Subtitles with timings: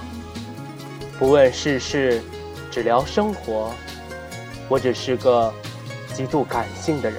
[1.19, 2.21] 不问世事，
[2.71, 3.73] 只聊生活。
[4.69, 5.51] 我只是个
[6.13, 7.19] 极度感性的人。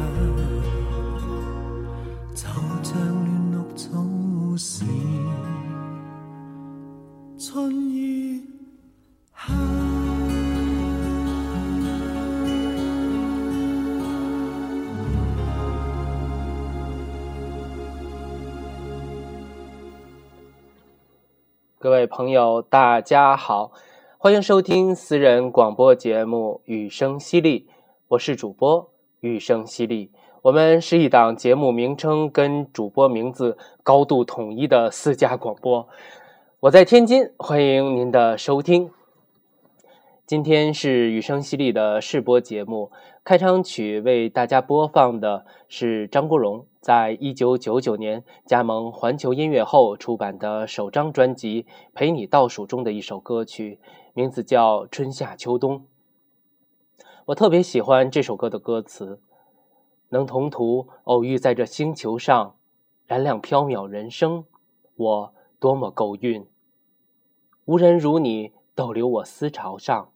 [21.81, 23.71] 各位朋友，大家好，
[24.19, 27.41] 欢迎收听私人广播节目《雨声淅沥》，
[28.07, 30.09] 我是主播雨声淅沥。
[30.43, 35.87] 我们是一档节目名称跟主播名字高度统一的私家广播。
[36.59, 38.91] 我在天津，欢迎您的收听。
[40.27, 42.89] 今天是雨声淅沥的试播节目，
[43.25, 51.63] 开场曲为大家播放的是张国荣在一九九九年加盟环球音乐后出版的首张专辑
[51.93, 53.79] 《陪你倒数》中的一首歌曲，
[54.13, 55.79] 名字叫《春夏秋冬》。
[57.25, 59.19] 我特别喜欢这首歌的歌词，
[60.09, 62.55] 能同途偶遇在这星球上，
[63.05, 64.45] 燃亮飘渺人生，
[64.95, 66.45] 我多么够运，
[67.65, 68.53] 无人如你。
[68.81, 70.11] 逗留我思潮上，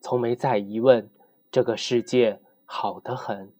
[0.00, 1.08] 从没再疑问，
[1.52, 3.52] 这个世界好得很。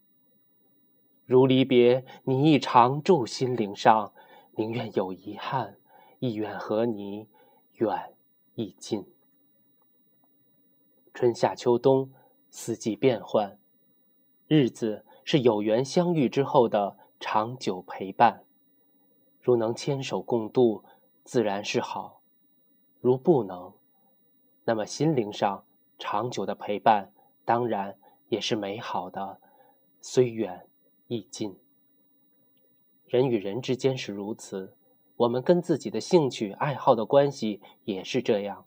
[1.24, 4.12] 如离别，你亦常驻心灵上，
[4.56, 5.76] 宁愿有遗憾，
[6.18, 7.28] 亦愿和你
[7.74, 8.16] 远
[8.56, 9.04] 亦近。
[11.14, 12.12] 春夏秋冬，
[12.50, 13.60] 四季变换，
[14.48, 18.42] 日子是有缘相遇之后的长久陪伴。
[19.40, 20.82] 如能牵手共度，
[21.22, 22.20] 自然是好；
[23.00, 23.72] 如不能，
[24.68, 25.64] 那么，心灵上
[25.98, 27.10] 长久的陪伴
[27.46, 27.96] 当然
[28.28, 29.40] 也是美好的，
[30.02, 30.66] 虽远
[31.06, 31.56] 亦近。
[33.06, 34.76] 人与人之间是如此，
[35.16, 38.66] 我们跟自己的兴趣爱好的关系也是这样，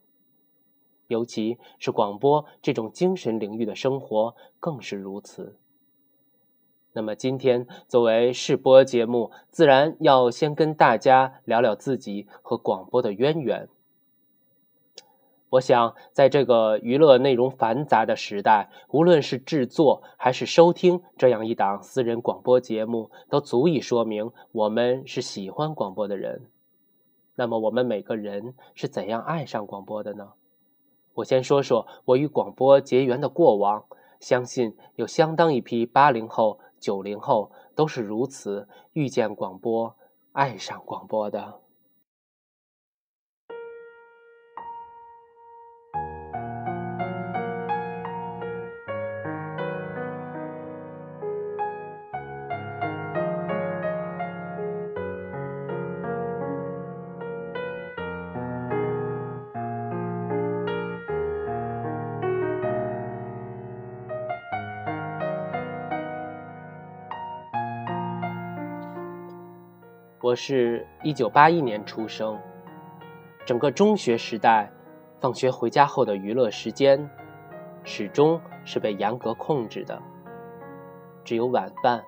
[1.06, 5.60] 尤其是广播这种精神领域的生活更是如此。
[6.94, 13.70] 那么，今天作为试播节目，自然要先跟大家聊聊自己和广播的渊源。
[15.52, 26.44] 我想，在这个娱乐内容繁杂的时代，无论是制作还是收听这样一档私人广播节目，都足以说明我们是喜欢广播的人。
[27.36, 30.30] 那么，我们每个人是怎样爱上广播的呢？
[31.16, 33.84] 我先说说我与广播结缘的过往，
[34.22, 39.94] 相信有相当一批八零后、九零后都是如此遇见广播、
[40.32, 41.60] 爱上广播的。
[70.24, 72.40] 我是一九八一年出生，
[73.44, 74.72] 整个中学时代，
[75.20, 77.10] 放学回家后的娱乐时间，
[77.84, 80.00] 始终是被严格控制的。
[81.24, 82.04] 只有晚饭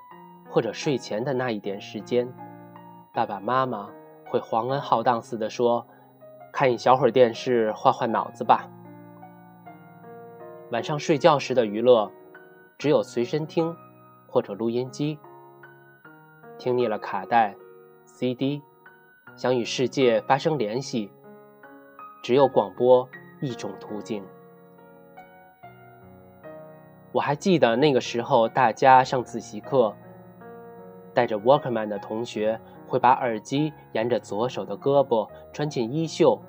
[0.48, 2.31] 或者睡前的那一点时间，
[3.12, 3.89] 爸爸妈妈
[4.27, 5.88] 会皇恩浩荡似的说
[6.54, 8.69] ：“看一小会儿电视，换换脑子吧。”
[10.69, 12.12] 晚上睡觉时的娱乐，
[12.77, 13.75] 只有随身听
[14.27, 15.18] 或者录音机，
[16.59, 17.56] 听腻了卡带。
[18.13, 18.62] C D，
[19.36, 21.12] 想与世界发生联系，
[22.21, 23.10] 只有广播
[23.42, 24.24] 一种途径。
[27.12, 29.95] 我还记得那个时候，大家上自习课，
[31.12, 36.39] 带着 Walkman 的同学会把耳机沿着左手的胳膊穿进衣袖，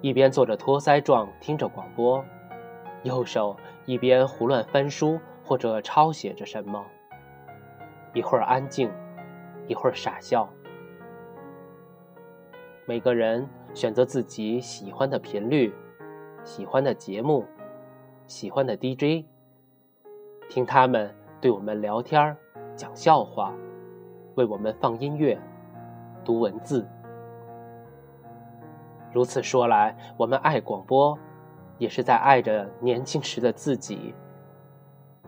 [0.00, 2.24] 一边做着托腮状听着广播，
[3.02, 3.54] 右手
[3.84, 6.82] 一边胡乱翻书或者抄写着什么，
[8.14, 8.90] 一会儿安静，
[9.68, 10.48] 一会儿傻笑。
[12.84, 15.72] 每个人选择自己喜欢的频率，
[16.42, 17.46] 喜欢的节目，
[18.26, 19.24] 喜欢的 DJ，
[20.50, 22.36] 听他们对我们聊天
[22.74, 23.54] 讲笑话、
[24.34, 25.40] 为我们放音乐、
[26.24, 26.84] 读文字。
[29.12, 31.16] 如此说来，我们爱广播，
[31.78, 34.12] 也是在爱着年轻时的自己，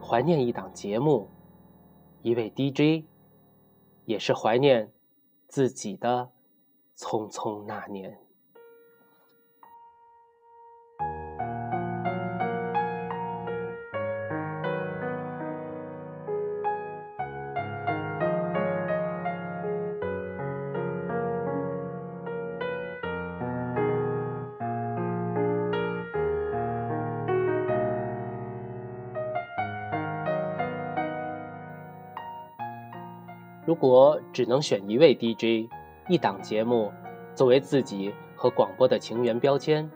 [0.03, 1.29] 怀念一档节目、
[2.23, 3.05] 一位 DJ，
[4.07, 4.91] 也是怀念
[5.47, 6.34] 自己的。
[6.97, 8.17] 匆匆那年。
[33.67, 35.69] 如果只能选一位 DJ。
[36.07, 36.93] 一档节目，
[37.35, 39.91] 作为自己和广播的情缘标签，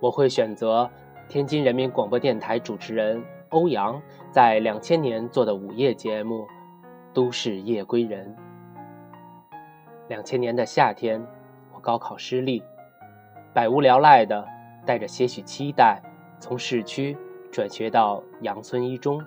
[0.00, 0.90] 我会选择
[1.28, 4.00] 天津人民广播电台主持人欧阳
[4.32, 6.44] 在两千年做的午夜节目
[7.12, 8.34] 《都市夜归人》。
[10.08, 11.22] 两千年的夏天，
[11.74, 12.62] 我高考失利，
[13.52, 14.46] 百无聊赖的
[14.86, 16.00] 带着些许期待，
[16.40, 17.14] 从市区
[17.52, 19.22] 转学到杨村一中，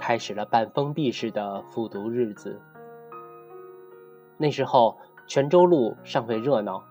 [0.00, 2.60] 开始了半封闭式的复读日子。
[4.36, 4.98] 那时候。
[5.32, 6.84] 泉州路尚未热闹，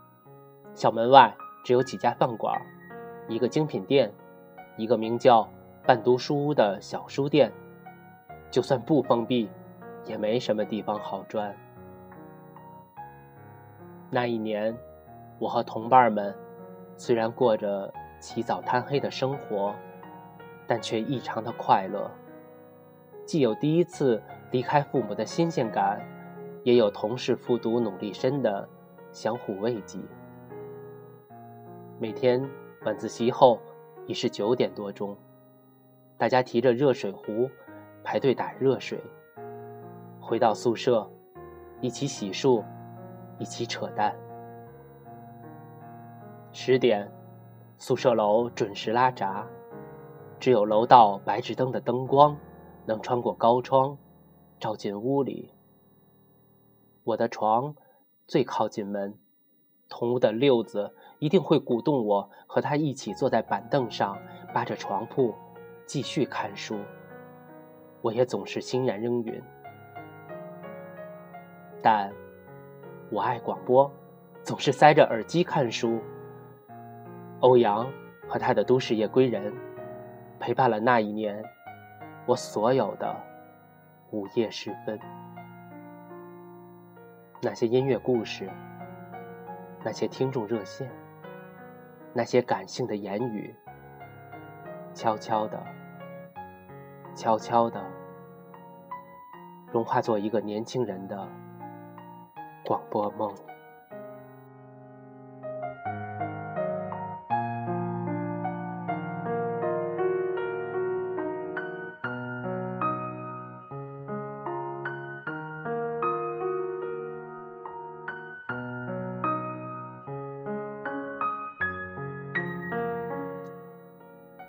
[0.74, 1.32] 小门外
[1.64, 2.60] 只有几家饭馆，
[3.28, 4.12] 一个精品店，
[4.78, 5.48] 一个名叫
[5.86, 7.52] “半读书屋”的小书店。
[8.50, 9.48] 就算不封闭，
[10.08, 11.56] 也没什么地方好转。
[14.10, 14.76] 那一年，
[15.38, 16.34] 我和同伴们
[16.98, 19.76] 虽然过着起早贪黑的生活，
[20.66, 22.10] 但却异常的快乐，
[23.24, 24.20] 既有第一次
[24.50, 26.02] 离开父母的新鲜感。
[26.64, 28.68] 也有同是复读努力生的
[29.12, 29.98] 相互慰藉。
[32.00, 32.40] 每天
[32.86, 33.60] 晚自习后
[34.06, 35.18] 已是九点多钟，
[36.20, 37.50] 大家提着热水壶
[38.04, 39.02] 排队打热水，
[40.20, 41.10] 回到宿舍
[41.80, 42.64] 一起洗漱，
[43.40, 44.16] 一起扯淡。
[46.52, 47.12] 十点
[47.80, 49.48] 宿舍楼准时拉闸，
[50.40, 52.38] 只有楼道白炽灯的灯光
[52.86, 53.98] 能穿过高窗
[54.60, 55.52] 照进屋里。
[57.04, 57.76] 我的床
[58.28, 59.16] 最靠近门，
[59.90, 64.20] 同屋的六子一定会鼓动我和他一起坐在板凳上
[64.54, 65.34] 扒着床铺
[65.88, 66.78] 继续看书，
[68.04, 69.42] 我也总是欣然应允。
[71.82, 72.14] 但，
[73.12, 73.92] 我爱广播，
[74.44, 76.00] 总是塞着耳机看书。
[77.40, 77.92] 欧阳
[78.30, 79.52] 和他的《都市夜归人》，
[80.40, 81.44] 陪伴了那一年
[82.28, 83.16] 我所有的
[84.12, 85.00] 午夜时分。
[87.44, 88.48] 那些音乐故事，
[89.84, 90.88] 那些听众热线，
[92.14, 93.56] 那些感性的言语，
[94.94, 95.60] 悄悄的，
[97.16, 97.84] 悄悄的，
[99.72, 101.28] 融化作一个年轻人的
[102.64, 103.34] 广播梦。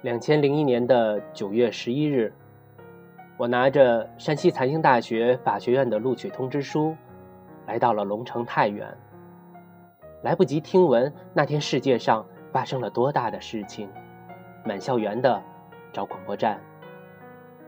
[0.03, 2.33] 两千零一年的九月十一日，
[3.37, 6.97] 我拿着山西财经大学法学院的录取通知书，
[7.69, 8.93] 来到了龙城太原。
[10.23, 13.89] 来不及听闻那天世界上发生了多大的事情，
[14.65, 15.41] 满校园的
[15.93, 16.61] 找广播站，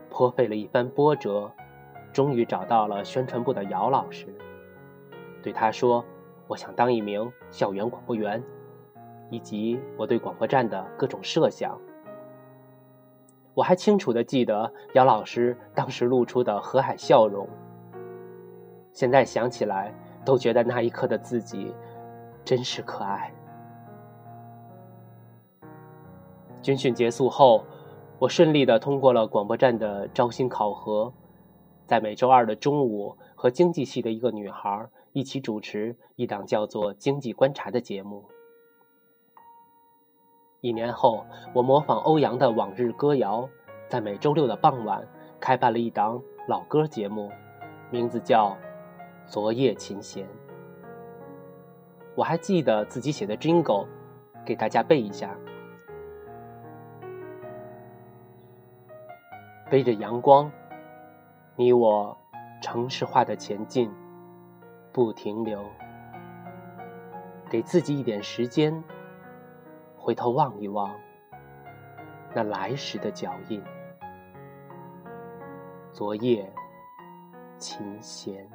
[0.09, 1.49] 颇费了一番波折，
[2.11, 4.25] 终于找到了宣传部的姚老师，
[5.41, 6.03] 对他说
[6.49, 8.43] ：“我想当一名校园广播员，
[9.29, 11.79] 以及我对广播站的各种设想。”
[13.55, 17.47] 我还清楚地记得姚老师当时露出的和蔼笑容，
[18.91, 19.93] 现在想起来
[20.25, 21.73] 都觉得那一刻的自己
[22.43, 23.33] 真是可爱。
[26.61, 27.63] 军训结束后，
[28.19, 31.13] 我顺利地通过了广播站的招新考核，
[31.85, 38.25] 在每周二的中午和经济系的一个女孩一起主持一档叫做《经济观察》的节目。
[40.65, 43.47] 一年后，我模仿欧阳的往日歌谣，
[43.87, 45.07] 在每周六的傍晚
[45.39, 47.31] 开办了一档老歌节目，
[47.91, 48.49] 名字叫
[49.27, 50.23] 《昨夜琴弦》。
[52.15, 53.83] 我还记得自己写的《Jingle》，
[54.43, 55.37] 给大家背一下：
[59.69, 60.51] 背着阳光，
[61.55, 62.17] 你我
[62.59, 63.91] 城市化的前进，
[64.91, 65.63] 不停留，
[67.51, 68.83] 给自己一点时间。
[70.05, 70.95] 回头望一望，
[72.35, 73.59] 那来时的脚印，
[75.91, 76.47] 昨夜
[77.57, 78.47] 琴弦。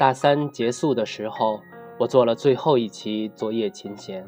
[0.00, 1.60] 大三结束的时候，
[1.98, 4.24] 我做了最后一期《作业琴弦》。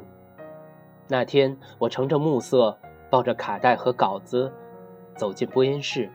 [1.09, 4.53] 那天，我乘着暮色，抱着卡带和稿子，
[5.17, 6.11] 走进播音室。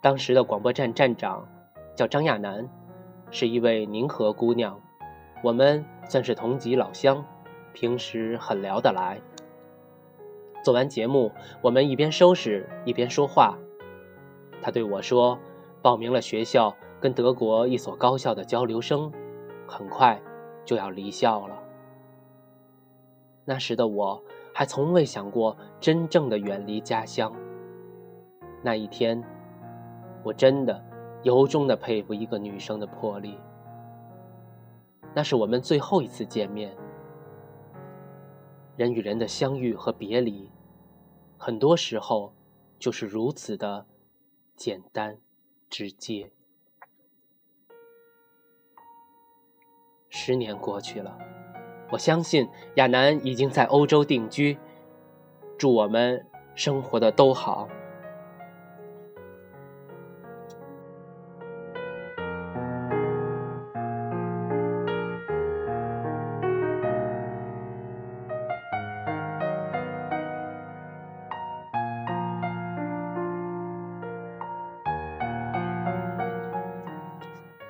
[0.00, 1.46] 当时的广播站站长
[1.94, 2.66] 叫张亚楠，
[3.30, 4.80] 是一位宁河姑娘，
[5.42, 7.22] 我们算是同级老乡，
[7.74, 9.20] 平时很聊得来。
[10.64, 13.58] 做完节目，我们一边收拾一边说话，
[14.62, 15.38] 她对我说
[15.84, 16.74] ：“报名了学校。”
[17.04, 19.12] 跟德国一所高校的交流生，
[19.68, 20.18] 很快
[20.64, 21.62] 就要离校了。
[23.44, 24.22] 那时的我
[24.54, 27.30] 还从未想过真正的远离家乡。
[28.62, 29.22] 那一天，
[30.22, 30.82] 我真的
[31.22, 33.36] 由衷的佩服一个女生的魄力。
[35.14, 36.74] 那是我们最后一次见面。
[38.78, 40.50] 人与人的相遇和别离，
[41.36, 42.32] 很多时候
[42.78, 43.84] 就是如此的
[44.56, 45.18] 简单
[45.68, 46.30] 直接。
[50.16, 51.18] 十年过去了，
[51.90, 54.56] 我相信亚楠已经在欧洲定居。
[55.58, 57.68] 祝我们生活的都好。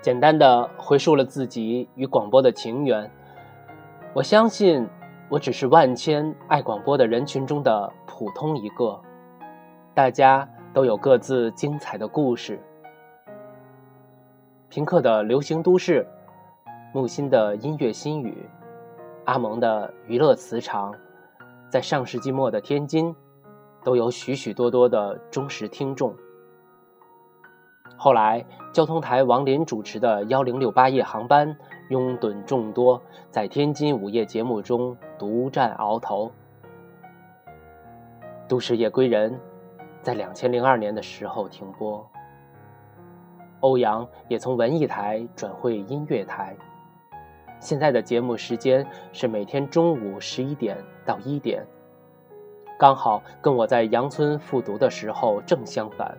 [0.04, 3.10] 简单的回述了自己与广播的情缘。
[4.12, 4.86] 我相信，
[5.30, 9.00] 我只是万千爱广播的人群中的普通一个。
[9.94, 12.60] 大家都有各自精彩的故事。
[14.68, 16.06] 平克的流行都市，
[16.92, 18.36] 木心的音乐心语，
[19.24, 20.94] 阿蒙的娱乐磁场，
[21.70, 23.16] 在上世纪末的天津，
[23.82, 26.14] 都有许许多多的忠实听众。
[28.04, 31.48] 后来，交通台王林主持的《幺零六八夜航班》
[31.88, 36.30] 拥趸众多，在天津午夜节目中独占鳌头。
[38.46, 39.40] 都市夜归人
[40.02, 42.06] 在两千零二年的时候停播，
[43.60, 46.54] 欧阳也从文艺台转会音乐台。
[47.58, 51.64] 现在的节目时间是每天中午十一点到一点，
[52.78, 56.14] 刚好跟我在杨村复读的时候正相反。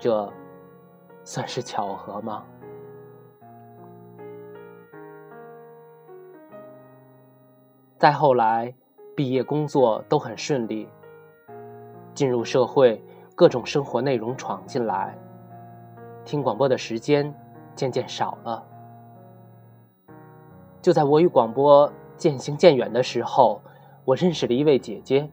[0.00, 0.28] 这。
[1.30, 2.42] 算是巧合吗？
[7.98, 8.74] 再后来，
[9.14, 10.88] 毕业工作都很顺利。
[12.14, 13.04] 进入社会，
[13.34, 15.18] 各种生活内容闯进来，
[16.24, 17.34] 听广播的时间
[17.74, 18.66] 渐渐少了。
[20.80, 23.60] 就在我与广播渐行渐远的时候，
[24.06, 25.28] 我认识了一位姐姐，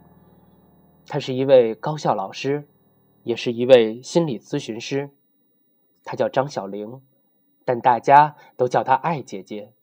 [1.07, 2.67] 她是一位高校老师，
[3.23, 5.09] 也是一位心理咨询师。
[6.05, 7.01] 她叫张小玲，
[7.65, 9.73] 但大家都叫她“爱姐姐”，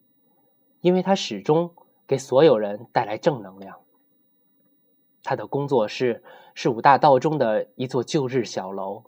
[0.81, 1.75] 因为她始终
[2.07, 3.81] 给所有人带来正能量。
[5.25, 6.23] 她的工作室
[6.55, 9.03] 是五大道中的一座旧日小楼，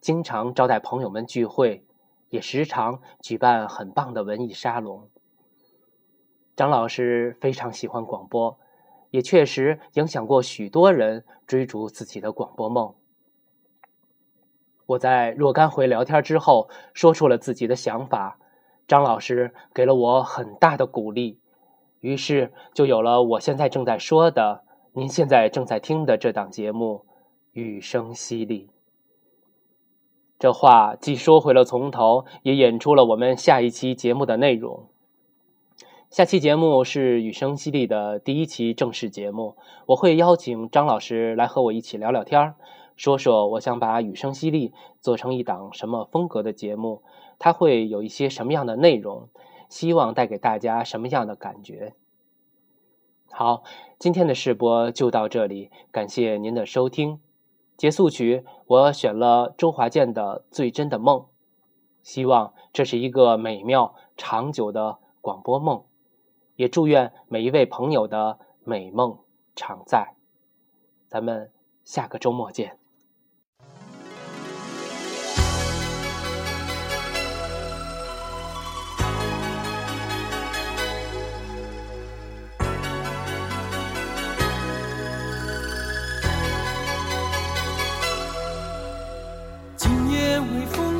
[0.00, 1.84] 经常招待朋友们聚会，
[2.30, 5.10] 也时常举办很棒的文艺沙龙。
[6.54, 8.58] 张老师非常喜欢广播，
[9.10, 12.94] 也确实影响过许多人追逐自己的广播梦。
[14.88, 18.38] 我在若干回聊天之后，说出了自己的想法，
[18.86, 21.38] 张老师给了我很大的鼓励，
[22.00, 24.62] 于是就有了我现在正在说的，
[24.94, 27.04] 您现在正在听的这档节目
[27.52, 28.46] 《雨声淅沥》。
[30.38, 34.86] 这话既说回了从头，也演出了我们下一期节目的内容。
[36.08, 39.56] 下期节目是《雨声淅沥》的第一期正式节目，
[39.88, 42.54] 我会邀请张老师来和我一起聊聊天儿。
[42.98, 47.04] 说说，我想把《雨声淅沥》做成一档什么风格的节目？
[47.38, 49.28] 它会有一些什么样的内容？
[49.68, 51.94] 希望带给大家什么样的感觉？
[53.30, 53.62] 好，
[54.00, 57.20] 今天的试播就到这里，感谢您的收听。
[57.76, 61.20] 结束曲我选了周华健的《最真的梦》，
[62.02, 65.84] 希望这是一个美妙、长久的广播梦，
[66.56, 69.18] 也祝愿每一位朋友的美梦
[69.54, 70.14] 常在。
[71.06, 71.52] 咱们
[71.84, 72.76] 下个周末见。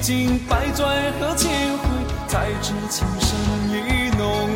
[0.00, 1.84] 经百转和千回，
[2.26, 3.36] 才知情深
[3.68, 4.48] 意浓。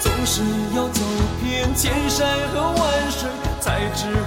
[0.00, 0.42] 总是
[0.76, 1.00] 要走
[1.42, 4.21] 遍千山和万水，才知。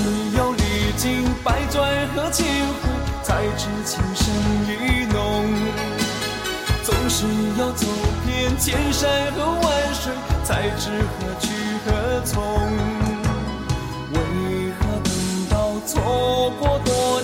[0.00, 0.04] 是
[0.36, 1.82] 要历经百转
[2.14, 2.88] 和千回，
[3.24, 4.32] 才知情深
[4.68, 5.44] 意浓。
[6.84, 7.26] 总是
[7.58, 7.84] 要走
[8.24, 10.12] 遍千山和万水，
[10.44, 11.48] 才知何去
[11.84, 12.40] 何从。
[14.12, 17.18] 为何等到错过多？